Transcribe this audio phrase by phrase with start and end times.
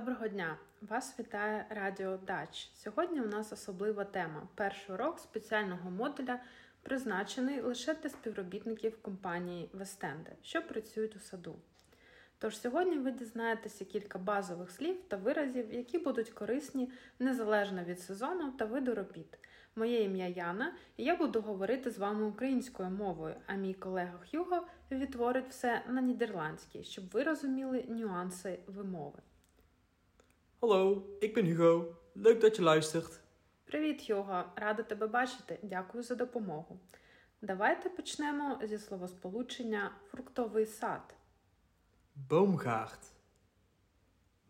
[0.00, 0.56] Доброго дня!
[0.82, 2.70] Вас вітає Радіо Дач.
[2.74, 4.48] Сьогодні у нас особлива тема.
[4.54, 6.40] Перший урок спеціального модуля
[6.82, 11.56] призначений лише для співробітників компанії Вестенде, що працюють у саду.
[12.38, 18.52] Тож сьогодні ви дізнаєтеся кілька базових слів та виразів, які будуть корисні незалежно від сезону
[18.52, 19.38] та виду робіт.
[19.76, 24.66] Моє ім'я Яна, і я буду говорити з вами українською мовою, а мій колега Хюго
[24.90, 29.18] відтворить все на нідерландській, щоб ви розуміли нюанси вимови.
[30.60, 31.94] Hallo, ik ben Hugo.
[32.12, 33.20] Leuk dat je luistert.
[33.64, 34.44] Привіт, Хюго!
[34.56, 35.58] Рада тебе бачити.
[35.62, 36.80] Дякую за допомогу.
[37.42, 41.14] Давайте почнемо зі словосполучення фруктовий сад.
[42.28, 43.10] Boomgaard.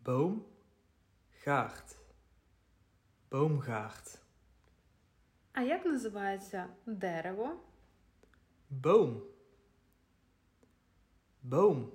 [0.05, 1.95] Boomgaard.
[3.31, 4.19] Boomgaard.
[5.51, 7.59] А як називається дерево?
[8.81, 9.21] Boom.
[11.49, 11.87] Boom.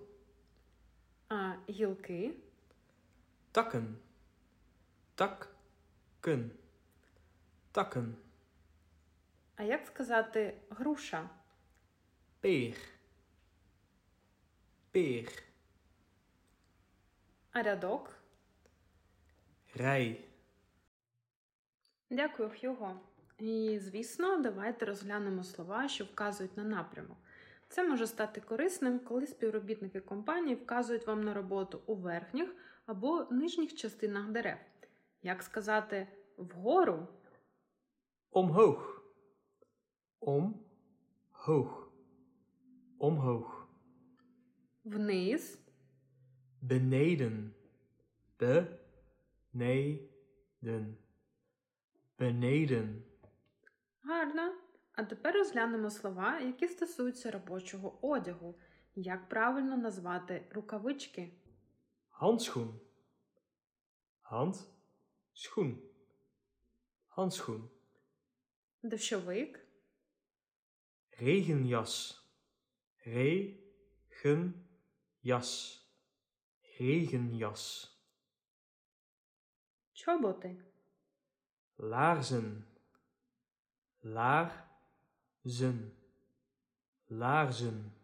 [1.28, 2.34] А гілки?
[3.52, 4.05] Takken.
[5.16, 6.50] Takken.
[7.72, 8.12] Takken.
[9.56, 11.30] А як сказати груша?
[12.42, 12.76] Peer.
[14.94, 15.42] Peer.
[17.52, 18.16] А рядок?
[19.76, 20.16] Rij.
[22.10, 23.00] Дякую, Хюго.
[23.38, 27.18] І, звісно, давайте розглянемо слова, що вказують на напрямок.
[27.68, 32.54] Це може стати корисним, коли співробітники компанії вказують вам на роботу у верхніх
[32.86, 34.58] або нижніх частинах дерев.
[35.26, 37.08] Як сказати вгору
[38.32, 39.00] Omhoog.
[40.20, 41.88] Omhoog.
[43.00, 43.66] Omhoog.
[44.84, 45.58] вниз,
[46.62, 47.50] Beneden.
[48.38, 50.94] Beneden.
[52.18, 53.02] Beneden.
[54.02, 54.54] гарно.
[54.92, 58.58] А тепер розглянемо слова, які стосуються робочого одягу.
[58.94, 61.32] Як правильно назвати рукавички?
[62.20, 62.72] Handschoen.
[64.30, 64.75] Hand.
[65.35, 65.81] Schoen.
[67.15, 67.69] Handschoen.
[68.83, 69.59] Дощовик,
[71.19, 72.17] Regenjas.
[73.05, 73.81] Regenjas.
[76.79, 77.91] Regenjas.
[79.93, 80.57] чоботи,
[81.77, 82.65] Laarzen.
[84.03, 85.79] Laarzen.
[87.09, 87.94] Laarzen.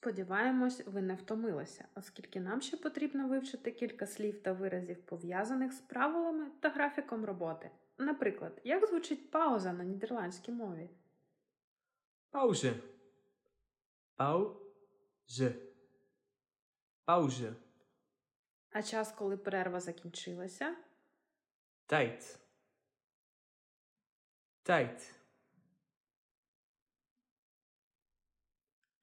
[0.00, 5.80] Сподіваємось, ви не втомилися, оскільки нам ще потрібно вивчити кілька слів та виразів, пов'язаних з
[5.80, 7.70] правилами та графіком роботи.
[7.98, 10.90] Наприклад, як звучить пауза на нідерландській мові?
[12.32, 12.74] Pauze.
[14.16, 15.54] Pauze.
[17.06, 17.54] Pauze.
[18.70, 20.76] А час, коли перерва закінчилася?
[21.86, 22.38] Tijd.
[24.62, 25.14] Tijd.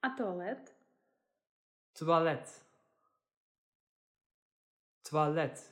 [0.00, 0.76] А туалет?
[2.00, 2.62] Toilet.
[5.12, 5.70] Toilet.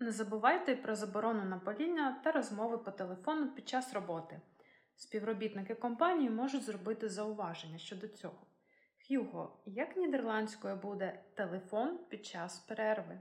[0.00, 4.40] Не забувайте про заборону на паління та розмови по телефону під час роботи.
[4.96, 8.46] Співробітники компанії можуть зробити зауваження щодо цього.
[8.98, 13.20] Х'юго, як нідерландською буде телефон під час перерви?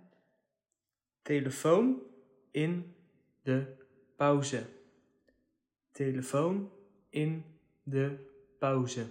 [1.26, 1.96] Telefoon
[2.56, 2.84] in
[3.46, 3.66] de
[4.18, 4.66] pauze.
[6.00, 6.68] Telefoon
[7.14, 7.42] in
[7.88, 8.18] de
[8.60, 9.06] pauze.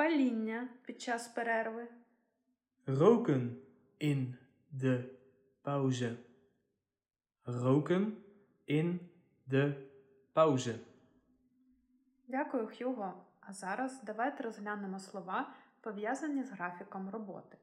[0.00, 1.88] Паління під час перерви.
[2.86, 3.50] Roken
[4.00, 4.34] in
[4.72, 5.04] de
[5.62, 6.16] pauze.
[7.46, 8.12] Roken
[8.68, 8.98] in
[9.46, 9.74] de
[10.34, 10.78] pauze.
[12.28, 13.24] Дякую, Х'юго.
[13.40, 17.58] А зараз давайте розглянемо слова, пов'язані з графіком роботи.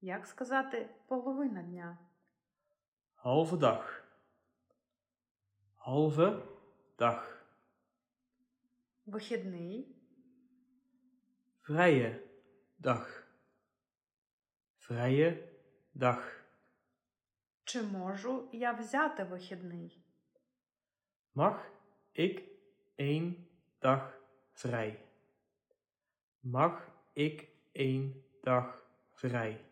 [0.00, 1.98] Як сказати половина дня?
[3.24, 4.02] Halve dag.
[5.86, 6.42] Halve
[6.98, 7.22] dag.
[9.06, 9.96] Вихідний,
[11.67, 12.23] Vrije
[12.77, 13.05] dag.
[14.89, 15.53] Vrije
[15.93, 16.39] dag.
[17.69, 20.03] чи можу я взяти вихідний?
[21.35, 21.57] Mag
[22.13, 22.35] ik
[22.97, 23.47] één
[23.81, 24.13] dag
[24.63, 24.99] vrij?
[26.41, 28.85] Mag ik één dag
[29.21, 29.65] vrij?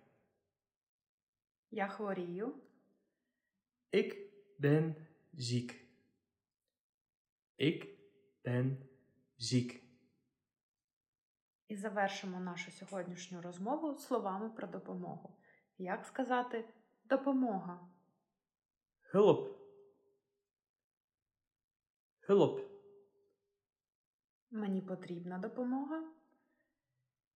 [1.72, 2.62] Я хворію,
[3.90, 4.16] Ik
[4.58, 5.88] ben ziek.
[7.56, 7.88] Ik
[8.44, 8.90] ben
[9.38, 9.81] ziek.
[11.73, 15.37] І завершимо нашу сьогоднішню розмову словами про допомогу.
[15.79, 16.65] Як сказати
[17.05, 17.89] допомога?
[19.15, 19.55] Hulp.
[22.29, 22.69] Hulp.
[24.51, 26.05] Мені потрібна допомога.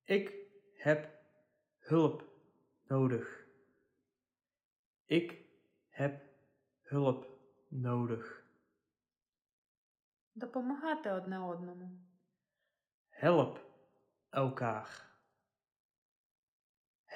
[0.09, 0.33] Ik
[0.87, 1.09] heb
[1.91, 2.23] hulp
[2.91, 3.47] nodig.
[5.09, 5.47] Ik
[5.91, 6.21] heb
[6.93, 7.25] hulp
[7.71, 8.45] nodig.
[10.35, 11.91] Допомагати одне одному.
[13.23, 13.66] Help
[14.33, 14.87] elkaar.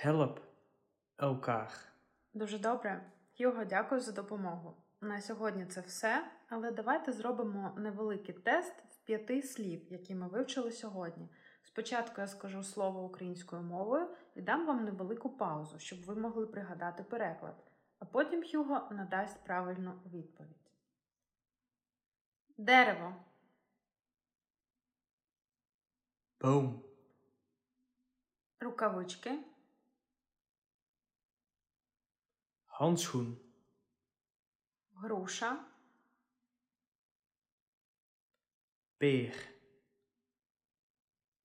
[0.05, 0.41] Help
[1.19, 1.71] elkaar.
[2.35, 3.13] Дуже добре.
[3.39, 4.77] Хьюго, дякую за допомогу.
[5.01, 10.73] На сьогодні це все, але давайте зробимо невеликий тест з п'яти слів, які ми вивчили
[10.73, 11.29] сьогодні.
[11.63, 17.03] Спочатку я скажу слово українською мовою і дам вам невелику паузу, щоб ви могли пригадати
[17.03, 17.65] переклад,
[17.99, 20.57] а потім Хьюго надасть правильну відповідь.
[22.59, 23.15] Дерево,
[26.41, 26.90] Boom.
[28.61, 29.45] Рукавички,
[32.79, 33.37] Handschoen.
[35.01, 35.59] груша,
[38.99, 39.35] Peer.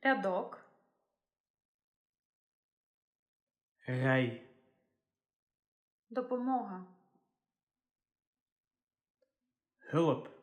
[0.02, 0.60] рядок,
[3.88, 4.42] Rij.
[6.10, 6.86] допомога,
[9.92, 10.35] Hulp.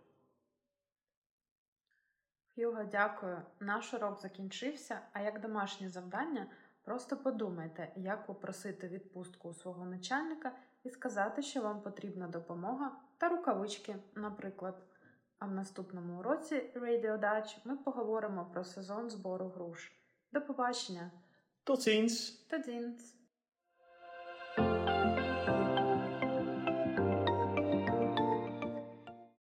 [2.55, 3.43] Хьюго, дякую.
[3.61, 5.01] Наш урок закінчився.
[5.13, 6.47] А як домашнє завдання,
[6.83, 10.53] просто подумайте, як попросити відпустку у свого начальника
[10.85, 14.83] і сказати, що вам потрібна допомога та рукавички, наприклад.
[15.39, 19.93] А в наступному уроці Radio Dutch ми поговоримо про сезон збору груш.
[20.33, 21.11] До побачення!
[21.67, 22.47] Tot ziens.
[22.49, 23.22] Та дзінц!